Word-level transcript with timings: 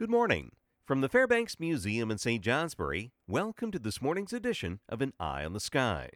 Good 0.00 0.08
morning. 0.08 0.52
From 0.86 1.02
the 1.02 1.10
Fairbanks 1.10 1.60
Museum 1.60 2.10
in 2.10 2.16
St. 2.16 2.42
Johnsbury, 2.42 3.12
welcome 3.28 3.70
to 3.70 3.78
this 3.78 4.00
morning's 4.00 4.32
edition 4.32 4.80
of 4.88 5.02
An 5.02 5.12
Eye 5.20 5.44
on 5.44 5.52
the 5.52 5.60
Sky. 5.60 6.08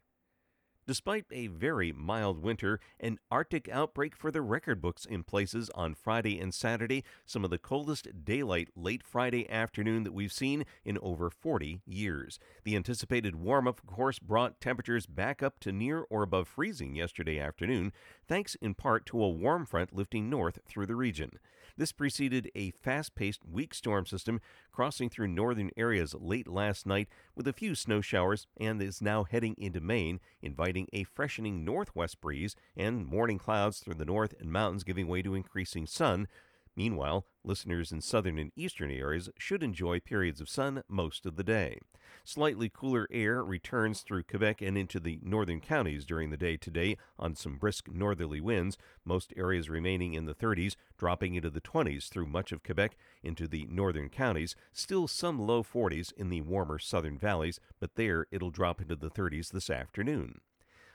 Despite 0.87 1.25
a 1.31 1.47
very 1.47 1.93
mild 1.93 2.43
winter, 2.43 2.79
an 3.01 3.19
Arctic 3.31 3.71
outbreak 3.71 4.15
for 4.15 4.31
the 4.31 4.43
record 4.43 4.83
books 4.83 5.07
in 5.07 5.23
places 5.23 5.71
on 5.75 5.95
Friday 5.95 6.39
and 6.39 6.53
Saturday, 6.53 7.05
some 7.25 7.43
of 7.43 7.49
the 7.49 7.57
coldest 7.57 8.07
daylight 8.23 8.69
late 8.77 9.03
Friday 9.03 9.49
afternoon 9.51 10.03
that 10.03 10.13
we've 10.13 10.33
seen 10.33 10.67
in 10.85 10.99
over 10.99 11.31
40 11.31 11.81
years. 11.87 12.39
The 12.65 12.77
anticipated 12.77 13.35
warm 13.35 13.67
up, 13.67 13.81
of 13.81 13.87
course, 13.87 14.19
brought 14.19 14.61
temperatures 14.61 15.07
back 15.07 15.43
up 15.43 15.59
to 15.61 15.73
near 15.73 16.05
or 16.11 16.23
above 16.23 16.49
freezing 16.49 16.95
yesterday 16.95 17.39
afternoon, 17.39 17.91
thanks 18.29 18.55
in 18.57 18.75
part 18.75 19.07
to 19.07 19.23
a 19.23 19.31
warm 19.31 19.65
front 19.65 19.95
lifting 19.95 20.29
north 20.29 20.59
through 20.67 20.87
the 20.87 20.97
region. 20.97 21.39
This 21.77 21.93
preceded 21.93 22.51
a 22.55 22.71
fast 22.73 23.15
paced 23.15 23.45
weak 23.45 23.75
storm 23.75 24.07
system 24.07 24.41
crossing 24.71 25.09
through 25.09 25.29
northern 25.29 25.71
areas 25.77 26.15
late 26.15 26.47
last 26.47 26.87
night 26.87 27.09
with 27.35 27.49
a 27.49 27.53
few 27.53 27.75
snow 27.75 28.01
showers 28.01 28.47
and 28.59 28.83
is 28.83 29.01
now 29.01 29.25
heading 29.25 29.55
into 29.59 29.81
Maine, 29.81 30.21
inviting 30.43 30.74
a 30.93 31.05
freshening 31.05 31.65
northwest 31.65 32.21
breeze 32.21 32.57
and 32.77 33.07
morning 33.07 33.39
clouds 33.39 33.79
through 33.79 33.95
the 33.95 34.05
north 34.05 34.35
and 34.41 34.53
mountains 34.53 34.85
giving 34.85 35.09
way 35.09 35.23
to 35.23 35.35
increasing 35.35 35.87
sun. 35.87 36.29
Meanwhile, 36.77 37.25
listeners 37.45 37.93
in 37.93 38.01
southern 38.01 38.39
and 38.39 38.51
eastern 38.57 38.91
areas 38.91 39.31
should 39.39 39.63
enjoy 39.63 40.01
periods 40.01 40.41
of 40.41 40.49
sun 40.49 40.83
most 40.89 41.25
of 41.25 41.37
the 41.37 41.45
day. 41.45 41.79
Slightly 42.25 42.69
cooler 42.69 43.07
air 43.13 43.45
returns 43.45 44.01
through 44.01 44.25
Quebec 44.25 44.61
and 44.61 44.77
into 44.77 44.99
the 44.99 45.21
northern 45.23 45.61
counties 45.61 46.05
during 46.05 46.31
the 46.31 46.37
day 46.37 46.57
today 46.57 46.97
on 47.19 47.37
some 47.37 47.59
brisk 47.59 47.89
northerly 47.89 48.41
winds, 48.41 48.77
most 49.05 49.33
areas 49.37 49.71
remaining 49.71 50.15
in 50.15 50.25
the 50.25 50.35
30s, 50.35 50.75
dropping 50.99 51.35
into 51.35 51.51
the 51.51 51.61
20s 51.61 52.09
through 52.09 52.27
much 52.27 52.51
of 52.51 52.65
Quebec 52.65 52.97
into 53.23 53.47
the 53.47 53.67
northern 53.67 54.09
counties, 54.09 54.57
still 54.73 55.07
some 55.07 55.39
low 55.39 55.63
40s 55.63 56.13
in 56.15 56.29
the 56.29 56.41
warmer 56.41 56.79
southern 56.79 57.19
valleys, 57.19 57.61
but 57.79 57.95
there 57.95 58.27
it'll 58.33 58.51
drop 58.51 58.81
into 58.81 58.97
the 58.97 59.11
30s 59.11 59.51
this 59.51 59.71
afternoon. 59.71 60.41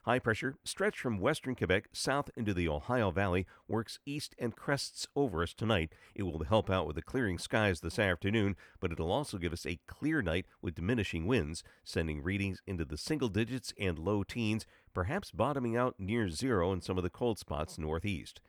High 0.03 0.19
pressure, 0.19 0.55
stretched 0.63 0.99
from 0.99 1.19
western 1.19 1.55
Quebec 1.55 1.89
south 1.91 2.29
into 2.35 2.53
the 2.53 2.69
Ohio 2.69 3.11
Valley, 3.11 3.45
works 3.67 3.99
east 4.05 4.33
and 4.39 4.55
crests 4.55 5.07
over 5.15 5.43
us 5.43 5.53
tonight. 5.53 5.93
It 6.15 6.23
will 6.23 6.43
help 6.43 6.69
out 6.69 6.87
with 6.87 6.95
the 6.95 7.01
clearing 7.01 7.37
skies 7.37 7.81
this 7.81 7.99
afternoon, 7.99 8.55
but 8.79 8.91
it'll 8.91 9.11
also 9.11 9.37
give 9.37 9.53
us 9.53 9.65
a 9.65 9.79
clear 9.87 10.21
night 10.21 10.45
with 10.61 10.75
diminishing 10.75 11.27
winds, 11.27 11.63
sending 11.83 12.23
readings 12.23 12.61
into 12.65 12.85
the 12.85 12.97
single 12.97 13.29
digits 13.29 13.73
and 13.77 13.99
low 13.99 14.23
teens, 14.23 14.65
perhaps 14.93 15.31
bottoming 15.31 15.75
out 15.75 15.99
near 15.99 16.29
zero 16.29 16.71
in 16.71 16.81
some 16.81 16.97
of 16.97 17.03
the 17.03 17.09
cold 17.09 17.37
spots 17.37 17.77
northeast. 17.77 18.39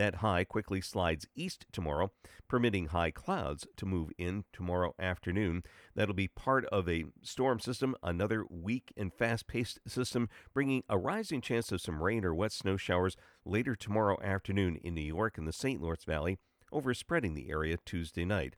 That 0.00 0.14
high 0.14 0.44
quickly 0.44 0.80
slides 0.80 1.26
east 1.34 1.66
tomorrow, 1.72 2.10
permitting 2.48 2.86
high 2.86 3.10
clouds 3.10 3.66
to 3.76 3.84
move 3.84 4.10
in 4.16 4.44
tomorrow 4.50 4.94
afternoon. 4.98 5.62
That'll 5.94 6.14
be 6.14 6.26
part 6.26 6.64
of 6.72 6.88
a 6.88 7.04
storm 7.22 7.60
system, 7.60 7.94
another 8.02 8.46
weak 8.48 8.94
and 8.96 9.12
fast 9.12 9.46
paced 9.46 9.78
system, 9.86 10.30
bringing 10.54 10.84
a 10.88 10.96
rising 10.96 11.42
chance 11.42 11.70
of 11.70 11.82
some 11.82 12.02
rain 12.02 12.24
or 12.24 12.34
wet 12.34 12.52
snow 12.52 12.78
showers 12.78 13.14
later 13.44 13.76
tomorrow 13.76 14.16
afternoon 14.22 14.76
in 14.76 14.94
New 14.94 15.02
York 15.02 15.36
and 15.36 15.46
the 15.46 15.52
St. 15.52 15.82
Lawrence 15.82 16.04
Valley, 16.04 16.38
overspreading 16.72 17.34
the 17.34 17.50
area 17.50 17.76
Tuesday 17.84 18.24
night. 18.24 18.56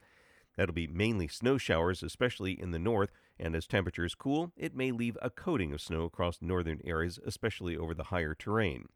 That'll 0.57 0.73
be 0.73 0.87
mainly 0.87 1.27
snow 1.27 1.59
showers, 1.59 2.05
especially 2.05 2.53
in 2.53 2.71
the 2.71 2.79
north, 2.79 3.11
and 3.37 3.57
as 3.57 3.67
temperatures 3.67 4.15
cool, 4.15 4.53
it 4.57 4.77
may 4.77 4.93
leave 4.93 5.19
a 5.21 5.29
coating 5.29 5.73
of 5.73 5.81
snow 5.81 6.05
across 6.05 6.39
northern 6.41 6.81
areas, 6.85 7.19
especially 7.27 7.77
over 7.77 7.95
the 7.95 8.05
higher 8.15 8.37
terrain. 8.37 8.87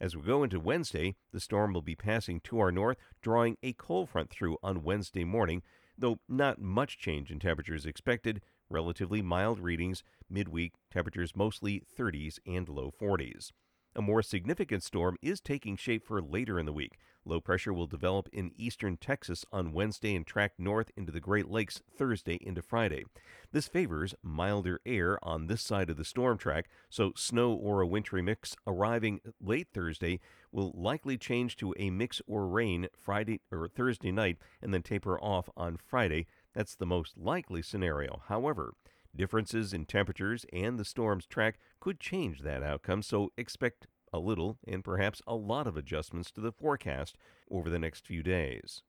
As 0.00 0.16
we 0.16 0.22
go 0.22 0.42
into 0.42 0.58
Wednesday, 0.58 1.14
the 1.30 1.40
storm 1.40 1.74
will 1.74 1.82
be 1.82 1.94
passing 1.94 2.40
to 2.44 2.58
our 2.58 2.72
north, 2.72 2.96
drawing 3.20 3.58
a 3.62 3.74
cold 3.74 4.08
front 4.08 4.30
through 4.30 4.56
on 4.62 4.82
Wednesday 4.82 5.24
morning, 5.24 5.62
though 5.98 6.20
not 6.26 6.58
much 6.58 6.98
change 6.98 7.30
in 7.30 7.38
temperatures 7.38 7.84
expected. 7.84 8.40
Relatively 8.70 9.20
mild 9.20 9.60
readings, 9.60 10.02
midweek 10.30 10.72
temperatures 10.90 11.36
mostly 11.36 11.82
30s 11.98 12.38
and 12.46 12.66
low 12.70 12.90
40s. 12.90 13.52
A 13.96 14.02
more 14.02 14.22
significant 14.22 14.84
storm 14.84 15.16
is 15.20 15.40
taking 15.40 15.76
shape 15.76 16.06
for 16.06 16.22
later 16.22 16.60
in 16.60 16.66
the 16.66 16.72
week. 16.72 16.96
Low 17.24 17.40
pressure 17.40 17.72
will 17.72 17.88
develop 17.88 18.28
in 18.32 18.52
eastern 18.56 18.96
Texas 18.96 19.44
on 19.52 19.72
Wednesday 19.72 20.14
and 20.14 20.24
track 20.24 20.52
north 20.58 20.92
into 20.96 21.10
the 21.10 21.20
Great 21.20 21.48
Lakes 21.48 21.82
Thursday 21.98 22.38
into 22.40 22.62
Friday. 22.62 23.04
This 23.52 23.66
favors 23.66 24.14
milder 24.22 24.80
air 24.86 25.18
on 25.22 25.48
this 25.48 25.60
side 25.60 25.90
of 25.90 25.96
the 25.96 26.04
storm 26.04 26.38
track, 26.38 26.68
so 26.88 27.12
snow 27.16 27.52
or 27.52 27.80
a 27.80 27.86
wintry 27.86 28.22
mix 28.22 28.54
arriving 28.64 29.20
late 29.40 29.68
Thursday 29.74 30.20
will 30.52 30.72
likely 30.74 31.18
change 31.18 31.56
to 31.56 31.74
a 31.76 31.90
mix 31.90 32.22
or 32.28 32.46
rain 32.46 32.86
Friday 32.96 33.40
or 33.50 33.66
Thursday 33.68 34.12
night 34.12 34.38
and 34.62 34.72
then 34.72 34.82
taper 34.82 35.20
off 35.20 35.50
on 35.56 35.76
Friday. 35.76 36.26
That's 36.54 36.76
the 36.76 36.86
most 36.86 37.18
likely 37.18 37.60
scenario. 37.60 38.22
However, 38.28 38.74
Differences 39.14 39.72
in 39.72 39.86
temperatures 39.86 40.46
and 40.52 40.78
the 40.78 40.84
storm's 40.84 41.26
track 41.26 41.58
could 41.80 42.00
change 42.00 42.40
that 42.40 42.62
outcome, 42.62 43.02
so 43.02 43.32
expect 43.36 43.86
a 44.12 44.18
little 44.18 44.58
and 44.66 44.84
perhaps 44.84 45.22
a 45.26 45.34
lot 45.34 45.66
of 45.66 45.76
adjustments 45.76 46.30
to 46.32 46.40
the 46.40 46.52
forecast 46.52 47.16
over 47.50 47.68
the 47.70 47.78
next 47.78 48.06
few 48.06 48.22
days. 48.22 48.82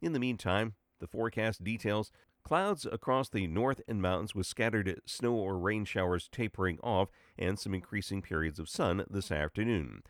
In 0.00 0.12
the 0.12 0.18
meantime, 0.18 0.74
the 0.98 1.06
forecast 1.06 1.62
details 1.62 2.10
clouds 2.42 2.86
across 2.90 3.28
the 3.28 3.46
north 3.46 3.80
and 3.86 4.00
mountains 4.00 4.34
with 4.34 4.46
scattered 4.46 5.00
snow 5.06 5.34
or 5.34 5.58
rain 5.58 5.84
showers 5.84 6.28
tapering 6.30 6.78
off 6.82 7.10
and 7.38 7.58
some 7.58 7.74
increasing 7.74 8.22
periods 8.22 8.58
of 8.58 8.68
sun 8.68 9.04
this 9.10 9.30
afternoon. 9.30 10.02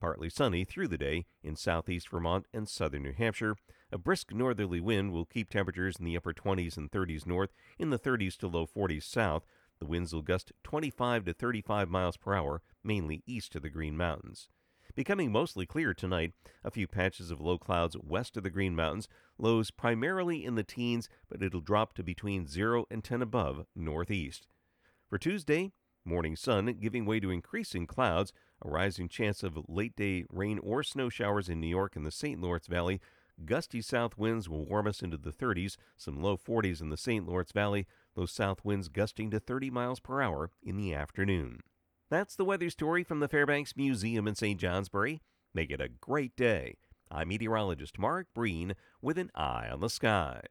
Partly 0.00 0.30
sunny 0.30 0.64
through 0.64 0.88
the 0.88 0.96
day 0.96 1.26
in 1.42 1.56
southeast 1.56 2.08
Vermont 2.08 2.46
and 2.54 2.66
southern 2.66 3.02
New 3.02 3.12
Hampshire. 3.12 3.56
A 3.92 3.98
brisk 3.98 4.32
northerly 4.32 4.80
wind 4.80 5.12
will 5.12 5.26
keep 5.26 5.50
temperatures 5.50 5.96
in 5.98 6.06
the 6.06 6.16
upper 6.16 6.32
20s 6.32 6.78
and 6.78 6.90
30s 6.90 7.26
north, 7.26 7.52
in 7.78 7.90
the 7.90 7.98
30s 7.98 8.38
to 8.38 8.48
low 8.48 8.66
40s 8.66 9.02
south. 9.02 9.44
The 9.78 9.86
winds 9.86 10.14
will 10.14 10.22
gust 10.22 10.52
25 10.64 11.26
to 11.26 11.34
35 11.34 11.90
miles 11.90 12.16
per 12.16 12.34
hour, 12.34 12.62
mainly 12.82 13.22
east 13.26 13.54
of 13.54 13.62
the 13.62 13.68
Green 13.68 13.94
Mountains. 13.94 14.48
Becoming 14.94 15.30
mostly 15.30 15.66
clear 15.66 15.92
tonight, 15.92 16.32
a 16.64 16.70
few 16.70 16.86
patches 16.86 17.30
of 17.30 17.40
low 17.40 17.58
clouds 17.58 17.96
west 18.02 18.38
of 18.38 18.42
the 18.42 18.50
Green 18.50 18.74
Mountains, 18.74 19.08
lows 19.38 19.70
primarily 19.70 20.44
in 20.44 20.54
the 20.54 20.64
teens, 20.64 21.08
but 21.28 21.42
it'll 21.42 21.60
drop 21.60 21.92
to 21.94 22.02
between 22.02 22.46
0 22.46 22.86
and 22.90 23.04
10 23.04 23.20
above 23.20 23.66
northeast. 23.76 24.46
For 25.08 25.18
Tuesday, 25.18 25.72
morning 26.04 26.36
sun 26.36 26.66
giving 26.80 27.04
way 27.04 27.20
to 27.20 27.30
increasing 27.30 27.86
clouds, 27.86 28.32
a 28.62 28.68
rising 28.68 29.08
chance 29.08 29.42
of 29.42 29.58
late 29.68 29.96
day 29.96 30.24
rain 30.30 30.58
or 30.58 30.82
snow 30.82 31.08
showers 31.08 31.48
in 31.48 31.60
New 31.60 31.66
York 31.66 31.96
and 31.96 32.04
the 32.04 32.10
St. 32.10 32.40
Lawrence 32.40 32.66
Valley. 32.66 33.00
Gusty 33.44 33.80
south 33.80 34.18
winds 34.18 34.48
will 34.48 34.66
warm 34.66 34.86
us 34.86 35.02
into 35.02 35.16
the 35.16 35.32
30s, 35.32 35.76
some 35.96 36.22
low 36.22 36.36
40s 36.36 36.80
in 36.80 36.90
the 36.90 36.96
St. 36.96 37.26
Lawrence 37.26 37.52
Valley, 37.52 37.86
those 38.14 38.32
south 38.32 38.64
winds 38.64 38.88
gusting 38.88 39.30
to 39.30 39.40
30 39.40 39.70
miles 39.70 40.00
per 40.00 40.20
hour 40.20 40.50
in 40.62 40.76
the 40.76 40.94
afternoon. 40.94 41.60
That's 42.10 42.36
the 42.36 42.44
weather 42.44 42.70
story 42.70 43.04
from 43.04 43.20
the 43.20 43.28
Fairbanks 43.28 43.76
Museum 43.76 44.28
in 44.28 44.34
St. 44.34 44.60
Johnsbury. 44.60 45.22
Make 45.54 45.70
it 45.70 45.80
a 45.80 45.88
great 45.88 46.36
day. 46.36 46.76
I'm 47.10 47.28
meteorologist 47.28 47.98
Mark 47.98 48.26
Breen 48.34 48.74
with 49.00 49.16
an 49.16 49.30
eye 49.34 49.68
on 49.72 49.80
the 49.80 49.90
sky. 49.90 50.42